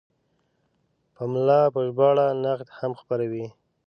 پملا 1.15 1.61
په 1.73 1.79
ژباړه 1.87 2.25
نقد 2.43 2.67
هم 2.79 2.91
خپروي. 2.99 3.45